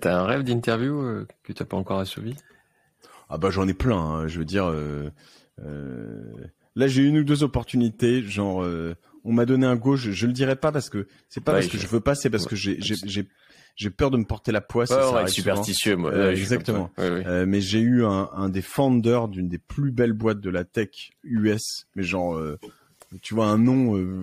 [0.00, 2.34] T'as un rêve d'interview euh, que t'as pas encore assouvi?
[3.28, 3.98] Ah bah j'en ai plein.
[3.98, 4.26] Hein.
[4.28, 5.10] Je veux dire, euh,
[5.64, 6.22] euh,
[6.76, 8.22] là j'ai une ou deux opportunités.
[8.22, 9.96] Genre, euh, on m'a donné un go.
[9.96, 12.00] Je, je le dirai pas parce que c'est pas Ouais, parce que je- je veux
[12.00, 13.28] pas, c'est parce que j'ai j'ai j'ai
[13.76, 14.88] j'ai peur de me porter la poisse.
[14.88, 15.28] Ça arrive souvent.
[15.30, 16.10] superstitieux, moi.
[16.12, 16.90] Euh, Ouais, je suis exactement.
[16.96, 17.04] comme toi.
[17.16, 17.26] Ouais, ouais.
[17.26, 20.64] Euh, mais j'ai eu un, un des founders d'une des plus belles boîtes de la
[20.64, 22.58] tech US, mais genre, euh,
[23.22, 24.22] tu vois, un nom euh,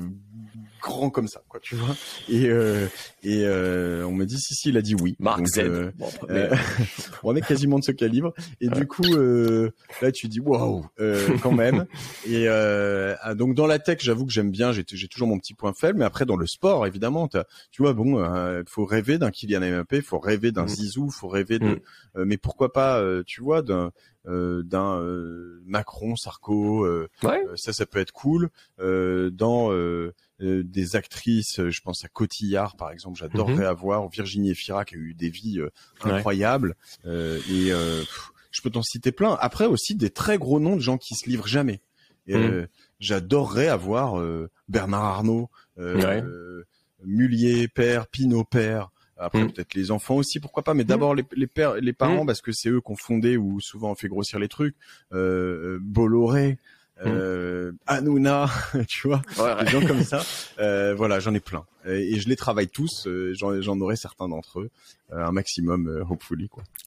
[0.85, 1.95] grand comme ça, quoi, tu vois.
[2.29, 2.85] Et euh,
[3.23, 5.15] et euh, on m'a dit si si, il a dit oui.
[5.19, 5.59] Mark Donc, Z.
[5.59, 6.57] euh, Bon, euh, mais-
[7.23, 8.33] on est quasiment de ce calibre.
[8.61, 9.71] Et du coup, euh,
[10.01, 11.85] là, tu dis waouh, euh, quand même.
[12.27, 14.71] Et euh, ah, donc dans la tech, j'avoue que j'aime bien.
[14.71, 18.23] J'ai toujours mon petit point faible, mais après dans le sport, évidemment, tu vois, bon,
[18.23, 20.69] il faut rêver d'un Kylian Mbappé, faut rêver d'un Mm.
[20.69, 21.79] Zizou, faut rêver de, Mm.
[22.17, 23.89] euh, mais pourquoi pas, euh, tu vois, d'un euh,
[24.27, 27.43] d'un euh, Macron, Sarko, euh, Ouais.
[27.47, 28.49] euh, ça, ça peut être cool.
[28.79, 33.69] Euh, dans euh, euh, des actrices, euh, je pense à Cotillard par exemple, j'adorerais Mhm.
[33.69, 35.69] avoir Virginie Efira qui a eu des vies euh,
[36.03, 36.11] Ouais.
[36.13, 36.75] incroyables.
[37.05, 39.37] Euh, et euh, pff, je peux t'en citer plein.
[39.39, 41.81] Après aussi des très gros noms de gens qui se livrent jamais.
[42.27, 42.35] Mhm.
[42.35, 42.67] euh,
[42.99, 46.21] J'adorerais avoir euh, Bernard Arnault, euh, Ouais.
[46.23, 46.65] euh,
[47.03, 48.89] Mullier père, Pinot père.
[49.17, 49.51] Après Mhm.
[49.53, 50.73] peut-être les enfants aussi, pourquoi pas.
[50.73, 52.27] Mais d'abord les, les pères, les parents Mhm.
[52.27, 54.75] parce que c'est eux qui ont fondé ou souvent on fait grossir les trucs.
[55.13, 56.57] Euh, Bolloré,
[57.05, 58.45] euh, Hanouna,
[58.87, 60.21] tu vois Ouais, des gens comme ça.
[60.59, 61.65] Euh, voilà, j'en ai plein.
[61.85, 63.05] Et, et je les travaille tous.
[63.07, 64.69] euh, J'en j'en aurai certains d'entre eux,
[65.13, 66.63] euh, un maximum, euh, hopefully quoi.